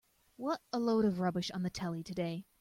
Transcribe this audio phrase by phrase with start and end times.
[0.35, 2.47] What a load of rubbish on the telly today.